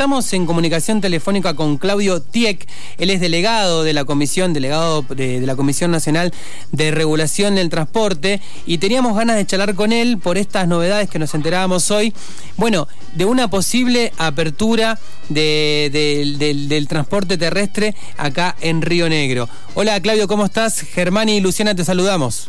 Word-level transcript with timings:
estamos 0.00 0.32
en 0.32 0.46
comunicación 0.46 1.02
telefónica 1.02 1.52
con 1.52 1.76
Claudio 1.76 2.22
Tieck. 2.22 2.66
Él 2.96 3.10
es 3.10 3.20
delegado 3.20 3.84
de 3.84 3.92
la 3.92 4.06
comisión, 4.06 4.54
delegado 4.54 5.02
de, 5.02 5.42
la 5.42 5.56
Comisión 5.56 5.90
Nacional 5.90 6.32
de 6.72 6.90
Regulación 6.90 7.56
del 7.56 7.68
Transporte, 7.68 8.40
y 8.64 8.78
teníamos 8.78 9.14
ganas 9.14 9.36
de 9.36 9.44
charlar 9.44 9.74
con 9.74 9.92
él 9.92 10.16
por 10.16 10.38
estas 10.38 10.66
novedades 10.66 11.10
que 11.10 11.18
nos 11.18 11.34
enterábamos 11.34 11.90
hoy. 11.90 12.14
Bueno, 12.56 12.88
de 13.14 13.26
una 13.26 13.50
posible 13.50 14.14
apertura 14.16 14.98
del 15.28 16.86
transporte 16.88 17.36
terrestre 17.36 17.94
acá 18.16 18.56
en 18.62 18.80
Río 18.80 19.06
Negro. 19.06 19.50
Hola 19.74 20.00
Claudio, 20.00 20.26
¿cómo 20.28 20.46
estás? 20.46 20.80
Germán 20.80 21.28
y 21.28 21.40
Luciana 21.42 21.74
te 21.74 21.84
saludamos. 21.84 22.48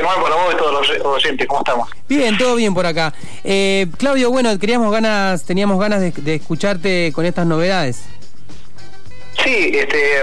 ¿Cómo 0.00 0.10
estás, 0.12 0.20
Germán? 0.20 0.20
Por 0.20 0.30
vos 0.30 0.54
y 0.54 0.56
todos 0.56 0.98
los 0.98 1.06
oyentes, 1.06 1.46
¿cómo 1.46 1.60
estamos? 1.60 1.88
Bien, 2.08 2.36
todo 2.38 2.56
bien 2.56 2.74
por 2.74 2.86
acá. 2.86 3.12
Eh, 3.44 3.86
Claudio, 3.98 4.30
bueno, 4.30 4.58
queríamos 4.58 4.92
ganas, 4.92 5.44
teníamos 5.44 5.78
ganas 5.78 6.00
de, 6.00 6.34
escucharte 6.34 7.12
con 7.14 7.24
estas 7.24 7.46
novedades. 7.46 8.04
Sí, 9.42 9.72
este, 9.74 10.22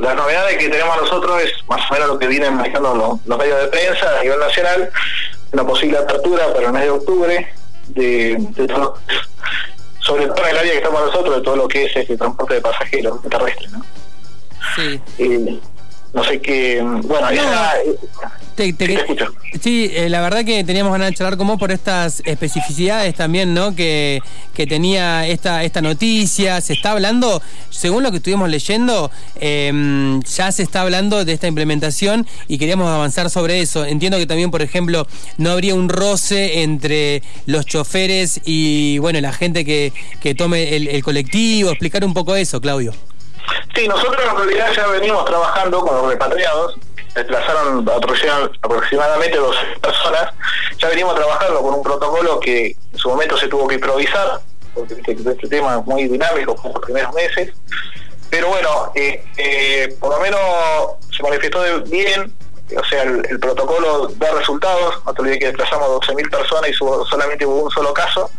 las 0.00 0.16
novedades 0.16 0.58
que 0.58 0.68
tenemos 0.68 0.96
nosotros 0.96 1.42
es 1.42 1.52
más 1.68 1.90
o 1.90 1.94
menos 1.94 2.08
lo 2.08 2.18
que 2.18 2.26
vienen 2.26 2.54
manejando 2.54 3.20
los, 3.26 3.38
medios 3.38 3.60
de 3.60 3.68
prensa 3.68 4.18
a 4.18 4.22
nivel 4.22 4.38
nacional, 4.38 4.90
una 5.52 5.66
posible 5.66 5.98
apertura 5.98 6.52
para 6.52 6.66
el 6.66 6.72
mes 6.72 6.82
de 6.82 6.90
octubre 6.90 7.54
de, 7.88 8.66
todo, 8.68 8.98
sobre 10.00 10.26
todo 10.26 10.44
en 10.44 10.50
el 10.50 10.58
área 10.58 10.72
que 10.72 10.78
estamos 10.78 11.00
nosotros, 11.06 11.36
de 11.36 11.42
todo 11.42 11.56
lo 11.56 11.68
que 11.68 11.84
es 11.84 11.96
este 11.96 12.16
transporte 12.16 12.54
de 12.54 12.60
pasajeros 12.60 13.22
terrestre, 13.22 13.68
¿no? 13.70 13.84
Sí. 14.76 15.00
Eh, 15.18 15.60
no 16.12 16.24
sé 16.24 16.40
qué. 16.40 16.82
Bueno, 16.82 17.28
te, 18.54 18.74
Sí, 19.60 19.90
eh, 19.94 20.08
la 20.08 20.20
verdad 20.20 20.44
que 20.44 20.62
teníamos 20.64 20.92
ganas 20.92 21.08
de 21.10 21.14
charlar 21.14 21.38
con 21.38 21.46
vos 21.46 21.58
por 21.58 21.72
estas 21.72 22.22
especificidades 22.24 23.14
también, 23.14 23.54
¿no? 23.54 23.74
Que, 23.74 24.20
que 24.54 24.66
tenía 24.66 25.26
esta, 25.26 25.64
esta 25.64 25.80
noticia. 25.80 26.60
Se 26.60 26.74
está 26.74 26.92
hablando, 26.92 27.40
según 27.70 28.02
lo 28.02 28.10
que 28.10 28.18
estuvimos 28.18 28.50
leyendo, 28.50 29.10
em, 29.40 30.22
ya 30.22 30.52
se 30.52 30.62
está 30.62 30.82
hablando 30.82 31.24
de 31.24 31.32
esta 31.32 31.46
implementación 31.46 32.26
y 32.46 32.58
queríamos 32.58 32.88
avanzar 32.88 33.30
sobre 33.30 33.60
eso. 33.60 33.84
Entiendo 33.84 34.18
que 34.18 34.26
también, 34.26 34.50
por 34.50 34.62
ejemplo, 34.62 35.06
no 35.38 35.50
habría 35.50 35.74
un 35.74 35.88
roce 35.88 36.62
entre 36.62 37.22
los 37.46 37.64
choferes 37.64 38.40
y, 38.44 38.98
bueno, 38.98 39.20
la 39.20 39.32
gente 39.32 39.64
que, 39.64 39.92
que 40.20 40.34
tome 40.34 40.76
el, 40.76 40.88
el 40.88 41.02
colectivo. 41.02 41.70
Explicar 41.70 42.04
un 42.04 42.12
poco 42.12 42.36
eso, 42.36 42.60
Claudio. 42.60 42.92
Sí, 43.82 43.88
nosotros 43.88 44.22
en 44.30 44.36
realidad 44.36 44.72
ya 44.76 44.86
venimos 44.86 45.24
trabajando 45.24 45.80
con 45.80 45.96
los 45.96 46.06
repatriados, 46.06 46.78
desplazaron 47.16 47.84
aproximadamente 48.62 49.36
dos 49.36 49.56
personas, 49.80 50.28
ya 50.78 50.88
venimos 50.88 51.16
trabajando 51.16 51.60
con 51.62 51.74
un 51.74 51.82
protocolo 51.82 52.38
que 52.38 52.76
en 52.92 52.96
su 52.96 53.08
momento 53.08 53.36
se 53.36 53.48
tuvo 53.48 53.66
que 53.66 53.74
improvisar, 53.74 54.38
porque 54.72 54.94
este 55.04 55.48
tema 55.48 55.80
es 55.80 55.86
muy 55.86 56.06
dinámico 56.06 56.54
los 56.62 56.80
primeros 56.80 57.12
meses, 57.12 57.52
pero 58.30 58.50
bueno, 58.50 58.92
eh, 58.94 59.96
por 59.98 60.10
lo 60.10 60.20
menos 60.20 60.40
se 61.10 61.24
manifestó 61.24 61.82
bien, 61.82 62.32
o 62.78 62.84
sea, 62.84 63.02
el, 63.02 63.40
protocolo 63.40 64.12
da 64.14 64.30
resultados, 64.30 65.04
no 65.04 65.12
te 65.12 65.22
olvides 65.22 65.38
que 65.40 65.46
desplazamos 65.46 65.88
12.000 66.02 66.30
personas 66.30 66.70
y 66.70 66.74
solamente 66.74 67.44
hubo 67.44 67.64
un 67.64 67.70
solo 67.72 67.92
caso, 67.92 68.30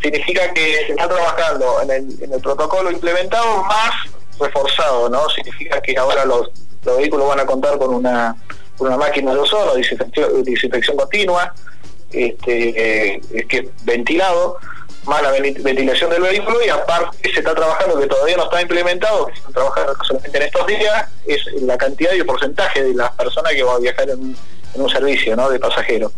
significa 0.00 0.50
que 0.54 0.86
se 0.86 0.92
está 0.92 1.06
trabajando 1.08 1.82
en 1.82 1.90
el, 1.90 2.22
en 2.22 2.32
el 2.32 2.40
protocolo 2.40 2.90
implementado 2.90 3.64
más 3.64 3.92
reforzado, 4.38 5.08
¿no? 5.08 5.28
Significa 5.30 5.80
que 5.80 5.96
ahora 5.96 6.24
los, 6.24 6.50
los 6.84 6.96
vehículos 6.98 7.28
van 7.28 7.40
a 7.40 7.46
contar 7.46 7.78
con 7.78 7.94
una, 7.94 8.36
una 8.78 8.96
máquina 8.96 9.32
de 9.32 9.40
ozono, 9.40 9.74
desinfección, 9.74 10.42
desinfección 10.42 10.96
continua, 10.96 11.52
este, 12.12 13.16
eh, 13.16 13.46
que 13.48 13.70
ventilado, 13.84 14.58
más 15.04 15.22
la 15.22 15.30
ventilación 15.30 16.10
del 16.10 16.22
vehículo 16.22 16.58
y 16.64 16.68
aparte 16.68 17.30
se 17.32 17.40
está 17.40 17.54
trabajando, 17.54 17.98
que 17.98 18.06
todavía 18.06 18.36
no 18.36 18.44
está 18.44 18.60
implementado, 18.60 19.26
que 19.26 19.32
se 19.32 19.38
está 19.38 19.52
trabajando 19.52 19.94
solamente 20.06 20.38
en 20.38 20.44
estos 20.44 20.66
días, 20.66 21.08
es 21.26 21.44
la 21.62 21.78
cantidad 21.78 22.12
y 22.12 22.18
el 22.18 22.26
porcentaje 22.26 22.82
de 22.82 22.94
las 22.94 23.12
personas 23.12 23.52
que 23.52 23.62
van 23.62 23.76
a 23.76 23.78
viajar 23.78 24.10
en, 24.10 24.36
en 24.74 24.82
un 24.82 24.90
servicio 24.90 25.34
¿no? 25.34 25.48
de 25.48 25.58
pasajeros. 25.58 26.12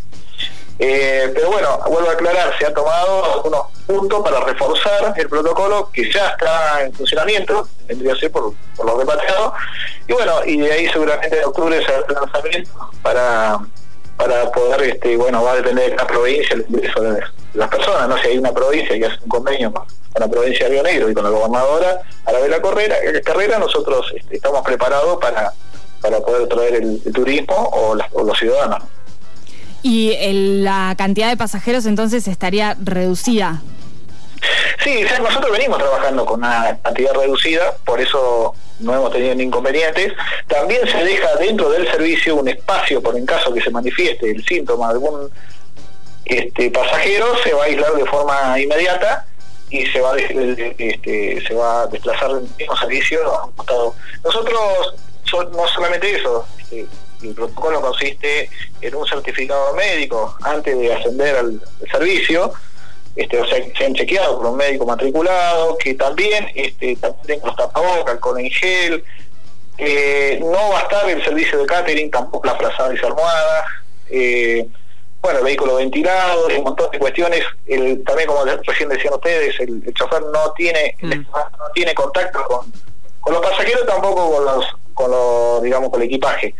Eh, 0.82 1.30
pero 1.34 1.50
bueno, 1.50 1.78
vuelvo 1.88 2.08
a 2.08 2.14
aclarar, 2.14 2.58
se 2.58 2.64
ha 2.64 2.72
tomado 2.72 3.34
algunos 3.34 3.66
puntos 3.86 4.22
para 4.22 4.40
reforzar 4.40 5.12
el 5.14 5.28
protocolo 5.28 5.90
que 5.92 6.10
ya 6.10 6.28
está 6.28 6.82
en 6.82 6.94
funcionamiento, 6.94 7.68
tendría 7.86 8.14
que 8.14 8.20
ser 8.20 8.32
por, 8.32 8.54
los 8.82 8.96
repatriados, 8.96 9.52
y 10.08 10.14
bueno, 10.14 10.32
y 10.46 10.56
de 10.56 10.72
ahí 10.72 10.88
seguramente 10.88 11.38
en 11.38 11.44
octubre 11.44 11.84
se 11.84 11.92
hará 11.92 12.06
el 12.08 12.14
lanzamiento 12.14 12.70
para, 13.02 13.58
para 14.16 14.50
poder, 14.52 14.82
este, 14.84 15.18
bueno, 15.18 15.44
va 15.44 15.52
a 15.52 15.56
depender 15.56 15.90
de 15.90 15.96
cada 15.96 16.08
provincia 16.08 16.56
el 16.56 16.64
de 16.66 17.24
las 17.52 17.68
personas, 17.68 18.08
no 18.08 18.16
si 18.16 18.28
hay 18.28 18.38
una 18.38 18.52
provincia 18.52 18.98
que 18.98 19.04
hace 19.04 19.18
un 19.22 19.28
convenio 19.28 19.70
con 19.74 19.84
la 20.18 20.28
provincia 20.28 20.64
de 20.64 20.72
Río 20.72 20.82
Negro 20.82 21.10
y 21.10 21.14
con 21.14 21.24
la 21.24 21.30
gobernadora 21.30 22.00
a 22.24 22.32
la 22.32 23.22
carrera, 23.22 23.58
nosotros 23.58 24.10
este, 24.16 24.36
estamos 24.36 24.62
preparados 24.62 25.18
para, 25.20 25.52
para 26.00 26.20
poder 26.20 26.48
traer 26.48 26.76
el, 26.76 27.02
turismo 27.12 27.54
o, 27.54 27.98
o 28.12 28.24
los 28.24 28.38
ciudadanos. 28.38 28.82
Y 29.82 30.14
la 30.62 30.94
cantidad 30.96 31.28
de 31.28 31.36
pasajeros 31.36 31.86
entonces 31.86 32.28
estaría 32.28 32.76
reducida. 32.82 33.62
Sí, 34.82 35.04
nosotros 35.22 35.52
venimos 35.52 35.78
trabajando 35.78 36.24
con 36.24 36.40
una 36.40 36.78
cantidad 36.82 37.12
reducida, 37.12 37.74
por 37.84 38.00
eso 38.00 38.54
no 38.78 38.94
hemos 38.94 39.12
tenido 39.12 39.34
ni 39.34 39.44
inconvenientes. 39.44 40.12
También 40.46 40.86
se 40.88 41.04
deja 41.04 41.36
dentro 41.36 41.70
del 41.70 41.90
servicio 41.90 42.36
un 42.36 42.48
espacio 42.48 43.02
por 43.02 43.16
en 43.16 43.26
caso 43.26 43.52
que 43.52 43.60
se 43.60 43.70
manifieste 43.70 44.30
el 44.30 44.44
síntoma 44.44 44.88
de 44.88 44.94
algún 44.94 45.30
este, 46.24 46.70
pasajero, 46.70 47.26
se 47.42 47.52
va 47.52 47.64
a 47.64 47.66
aislar 47.66 47.92
de 47.94 48.04
forma 48.06 48.58
inmediata 48.58 49.26
y 49.68 49.84
se 49.86 50.00
va, 50.00 50.16
este, 50.18 51.44
se 51.46 51.54
va 51.54 51.82
a 51.82 51.86
desplazar 51.86 52.34
del 52.34 52.48
mismo 52.58 52.76
servicio 52.76 53.20
a. 53.34 53.48
Nosotros, 54.24 54.94
no 55.52 55.68
solamente 55.68 56.16
eso, 56.16 56.46
este, 56.58 56.86
el 57.22 57.34
protocolo 57.34 57.80
consiste 57.80 58.50
en 58.80 58.94
un 58.94 59.06
certificado 59.06 59.74
médico 59.74 60.36
antes 60.42 60.78
de 60.78 60.92
ascender 60.92 61.36
al, 61.36 61.60
servicio, 61.90 62.52
este, 63.16 63.40
o 63.40 63.46
sea, 63.46 63.58
se 63.76 63.84
han 63.84 63.94
chequeado 63.94 64.38
por 64.38 64.46
un 64.46 64.56
médico 64.56 64.86
matriculado, 64.86 65.76
que 65.78 65.94
también, 65.94 66.50
este, 66.54 66.96
también 66.96 67.26
tenga 67.26 67.46
los 67.46 67.56
tapabocas, 67.56 68.14
alcohol 68.14 68.40
en 68.40 68.50
gel, 68.50 69.04
eh, 69.78 70.38
no 70.40 70.70
va 70.70 70.80
a 70.80 70.82
estar 70.82 71.08
el 71.08 71.24
servicio 71.24 71.58
de 71.58 71.66
catering, 71.66 72.10
tampoco 72.10 72.46
las 72.46 72.58
frazadas 72.58 72.98
y 73.00 73.06
almohadas, 73.06 73.64
eh, 74.10 74.66
bueno, 75.22 75.40
el 75.40 75.44
vehículo 75.44 75.76
ventilado, 75.76 76.46
un 76.46 76.64
montón 76.64 76.90
de 76.90 76.98
cuestiones, 76.98 77.42
el, 77.66 78.02
también 78.04 78.26
como 78.28 78.44
recién 78.44 78.88
decían 78.88 79.14
ustedes, 79.14 79.58
el, 79.60 79.92
chofer 79.94 80.22
no 80.22 80.52
tiene, 80.52 80.96
mm. 81.00 81.10
no 81.10 81.70
tiene 81.74 81.94
contacto 81.94 82.42
con, 82.44 82.72
con 83.20 83.34
los 83.34 83.42
pasajeros, 83.42 83.86
tampoco 83.86 84.34
con 84.34 84.44
los, 84.44 84.66
con 84.94 85.10
los, 85.10 85.62
digamos, 85.62 85.90
con 85.90 86.00
el 86.00 86.06
equipaje. 86.08 86.54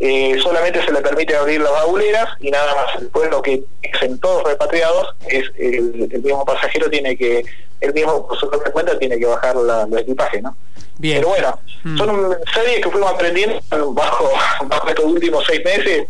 Eh, 0.00 0.38
solamente 0.40 0.84
se 0.84 0.92
le 0.92 1.00
permite 1.00 1.34
abrir 1.34 1.60
las 1.60 1.72
bauleras 1.72 2.28
y 2.40 2.50
nada 2.50 2.74
más. 2.74 3.00
Después 3.00 3.30
lo 3.30 3.42
que 3.42 3.64
es 3.82 4.02
en 4.02 4.18
todos 4.18 4.44
repatriados 4.44 5.14
es 5.28 5.50
el, 5.58 6.08
mismo 6.22 6.44
pasajero 6.44 6.88
tiene 6.88 7.16
que, 7.16 7.44
el 7.80 7.94
mismo 7.94 8.26
por 8.26 8.38
su 8.38 8.48
propia 8.48 8.72
cuenta 8.72 8.98
tiene 8.98 9.18
que 9.18 9.26
bajar 9.26 9.56
la, 9.56 9.86
los 9.86 10.00
equipajes, 10.00 10.42
¿no? 10.42 10.56
Bien. 10.98 11.18
Pero 11.18 11.28
bueno, 11.28 11.58
mm. 11.84 11.96
son 11.96 12.36
series 12.52 12.80
que 12.80 12.90
fuimos 12.90 13.12
aprendiendo 13.12 13.60
bajo, 13.92 14.30
bajo 14.66 14.88
estos 14.88 15.04
últimos 15.04 15.44
seis 15.46 15.64
meses, 15.64 16.06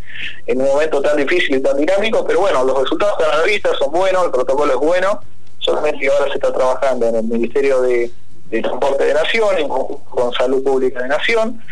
en 0.46 0.60
un 0.60 0.66
momento 0.66 1.00
tan 1.02 1.16
difícil 1.16 1.56
y 1.56 1.60
tan 1.60 1.76
dinámico, 1.76 2.24
pero 2.26 2.40
bueno, 2.40 2.64
los 2.64 2.82
resultados 2.82 3.18
de 3.18 3.24
la 3.24 3.42
vista, 3.42 3.70
son 3.78 3.90
buenos, 3.92 4.24
el 4.24 4.30
protocolo 4.30 4.72
es 4.72 4.78
bueno, 4.78 5.20
solamente 5.58 6.00
que 6.00 6.08
ahora 6.08 6.28
se 6.28 6.34
está 6.34 6.52
trabajando 6.52 7.06
en 7.06 7.16
el 7.16 7.24
Ministerio 7.24 7.82
de, 7.82 8.10
Transporte 8.50 9.04
de 9.04 9.12
Nación, 9.12 9.58
en 9.58 9.68
con 9.68 10.32
Salud 10.32 10.64
Pública 10.64 11.02
de 11.02 11.08
Nación, 11.08 11.62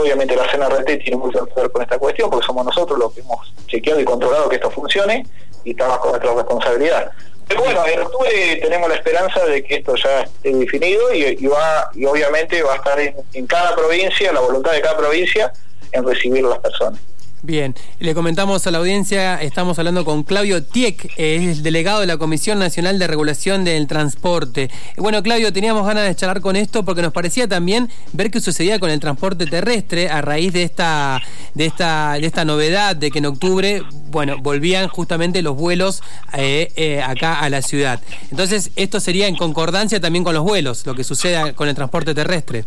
obviamente 0.00 0.36
la 0.36 0.50
CNRT 0.50 1.02
tiene 1.02 1.16
mucho 1.16 1.44
que 1.46 1.60
ver 1.60 1.70
con 1.70 1.82
esta 1.82 1.98
cuestión, 1.98 2.30
porque 2.30 2.46
somos 2.46 2.64
nosotros 2.64 2.98
los 2.98 3.12
que 3.12 3.20
hemos 3.20 3.52
chequeado 3.66 4.00
y 4.00 4.04
controlado 4.04 4.48
que 4.48 4.56
esto 4.56 4.70
funcione 4.70 5.26
y 5.64 5.70
está 5.70 5.88
bajo 5.88 6.10
nuestra 6.10 6.34
responsabilidad. 6.34 7.10
Pero 7.46 7.62
bueno, 7.62 7.86
en 7.86 8.00
octubre 8.00 8.58
tenemos 8.62 8.88
la 8.88 8.94
esperanza 8.94 9.44
de 9.44 9.62
que 9.62 9.76
esto 9.76 9.94
ya 9.96 10.22
esté 10.22 10.52
definido 10.54 11.12
y, 11.12 11.46
va 11.46 11.90
y 11.94 12.06
obviamente 12.06 12.62
va 12.62 12.72
a 12.72 12.76
estar 12.76 12.98
en 12.98 13.46
cada 13.46 13.76
provincia, 13.76 14.32
la 14.32 14.40
voluntad 14.40 14.72
de 14.72 14.80
cada 14.80 14.96
provincia 14.96 15.52
en 15.92 16.06
recibir 16.06 16.44
a 16.44 16.48
las 16.48 16.58
personas. 16.58 17.00
Bien, 17.44 17.74
le 17.98 18.14
comentamos 18.14 18.66
a 18.66 18.70
la 18.70 18.78
audiencia, 18.78 19.34
estamos 19.34 19.78
hablando 19.78 20.06
con 20.06 20.22
Claudio 20.22 20.64
Tieck, 20.64 21.12
es 21.18 21.58
el 21.58 21.62
delegado 21.62 22.00
de 22.00 22.06
la 22.06 22.16
Comisión 22.16 22.58
Nacional 22.58 22.98
de 22.98 23.06
Regulación 23.06 23.64
del 23.64 23.86
Transporte. 23.86 24.70
Bueno, 24.96 25.22
Claudio, 25.22 25.52
teníamos 25.52 25.86
ganas 25.86 26.06
de 26.06 26.14
charlar 26.14 26.40
con 26.40 26.56
esto 26.56 26.86
porque 26.86 27.02
nos 27.02 27.12
parecía 27.12 27.46
también 27.46 27.90
ver 28.14 28.30
qué 28.30 28.40
sucedía 28.40 28.78
con 28.78 28.88
el 28.88 28.98
transporte 28.98 29.44
terrestre 29.44 30.08
a 30.08 30.22
raíz 30.22 30.54
de 30.54 30.62
esta, 30.62 31.20
de 31.52 31.66
esta, 31.66 32.14
de 32.14 32.26
esta 32.26 32.46
novedad 32.46 32.96
de 32.96 33.10
que 33.10 33.18
en 33.18 33.26
octubre, 33.26 33.82
bueno, 34.06 34.38
volvían 34.40 34.88
justamente 34.88 35.42
los 35.42 35.54
vuelos 35.54 36.02
eh, 36.32 36.72
eh, 36.76 37.02
acá 37.02 37.40
a 37.40 37.50
la 37.50 37.60
ciudad. 37.60 38.00
Entonces, 38.30 38.70
esto 38.74 39.00
sería 39.00 39.26
en 39.26 39.36
concordancia 39.36 40.00
también 40.00 40.24
con 40.24 40.32
los 40.32 40.44
vuelos, 40.44 40.86
lo 40.86 40.94
que 40.94 41.04
suceda 41.04 41.52
con 41.52 41.68
el 41.68 41.74
transporte 41.74 42.14
terrestre. 42.14 42.64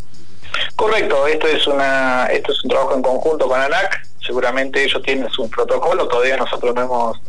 Correcto, 0.75 1.25
esto 1.25 1.47
es 1.47 1.65
una, 1.65 2.27
esto 2.27 2.51
es 2.51 2.63
un 2.63 2.69
trabajo 2.69 2.95
en 2.95 3.01
conjunto 3.01 3.47
con 3.47 3.59
ANAC 3.59 4.06
seguramente 4.27 4.83
ellos 4.83 5.01
tienen 5.01 5.29
su 5.29 5.49
protocolo, 5.49 6.07
todavía 6.07 6.37
nosotros 6.37 6.75
no 6.75 6.81
hemos, 6.81 7.21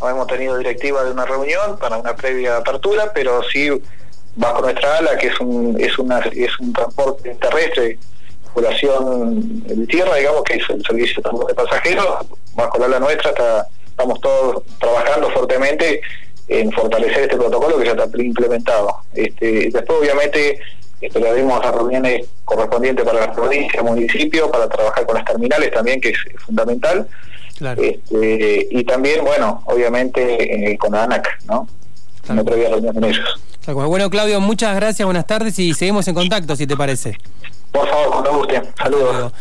no 0.00 0.08
hemos 0.08 0.26
tenido 0.26 0.56
directiva 0.58 1.04
de 1.04 1.12
una 1.12 1.26
reunión 1.26 1.78
para 1.78 1.98
una 1.98 2.16
previa 2.16 2.56
apertura, 2.56 3.12
pero 3.14 3.42
sí 3.44 3.70
bajo 4.34 4.62
nuestra 4.62 4.98
ala, 4.98 5.16
que 5.16 5.28
es 5.28 5.40
un, 5.40 5.76
es 5.78 5.98
una, 5.98 6.18
es 6.18 6.58
un 6.58 6.72
transporte 6.72 7.34
terrestre, 7.36 7.98
población 8.54 9.62
de 9.66 9.86
tierra, 9.86 10.16
digamos, 10.16 10.42
que 10.44 10.54
es 10.54 10.70
el 10.70 10.82
servicio 10.84 11.16
de 11.16 11.22
transporte 11.22 11.54
pasajeros, 11.54 12.26
bajo 12.54 12.78
la 12.78 12.86
ala 12.86 13.00
nuestra 13.00 13.30
está, 13.30 13.66
estamos 13.88 14.20
todos 14.20 14.62
trabajando 14.78 15.30
fuertemente 15.30 16.00
en 16.48 16.70
fortalecer 16.72 17.24
este 17.24 17.36
protocolo 17.36 17.78
que 17.78 17.86
ya 17.86 17.92
está 17.92 18.08
implementado. 18.22 19.02
Este, 19.14 19.70
después, 19.70 19.98
obviamente, 20.00 20.58
esperaremos 21.00 21.64
las 21.64 21.74
reuniones 21.74 22.26
correspondientes 22.44 23.04
para 23.04 23.26
las 23.26 23.34
provincias, 23.34 23.82
municipios, 23.82 24.48
para 24.50 24.68
trabajar 24.68 25.06
con 25.06 25.16
las 25.16 25.24
terminales 25.24 25.70
también, 25.70 26.00
que 26.00 26.10
es 26.10 26.18
fundamental. 26.44 27.06
Este, 27.60 28.68
y 28.70 28.84
también, 28.84 29.24
bueno, 29.24 29.62
obviamente 29.66 30.72
eh, 30.72 30.78
con 30.78 30.94
ANAC, 30.94 31.38
¿no? 31.46 31.66
Claro. 32.22 32.42
No 32.42 32.50
reunión 32.50 32.94
con 32.94 33.04
ellos. 33.04 33.40
Bueno, 33.66 34.10
Claudio, 34.10 34.40
muchas 34.40 34.76
gracias, 34.76 35.04
buenas 35.04 35.26
tardes 35.26 35.58
y 35.58 35.74
seguimos 35.74 36.06
en 36.06 36.14
contacto, 36.14 36.54
si 36.54 36.66
te 36.66 36.76
parece. 36.76 37.18
Por 37.72 37.88
favor, 37.88 38.10
cuando 38.10 38.38
guste. 38.38 38.62
Saludos. 38.78 39.32